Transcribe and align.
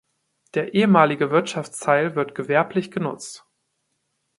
Der 0.55 0.73
ehemalige 0.73 1.29
Wirtschaftsteil 1.29 2.15
wird 2.15 2.33
gewerblich 2.33 2.89
genutzt. 2.89 3.45